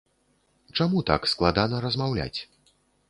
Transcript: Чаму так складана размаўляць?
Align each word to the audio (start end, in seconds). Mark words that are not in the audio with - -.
Чаму 0.79 1.03
так 1.09 1.29
складана 1.33 1.83
размаўляць? 1.85 2.39